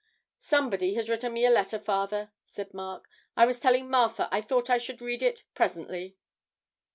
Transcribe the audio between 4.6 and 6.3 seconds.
I should read it presently.'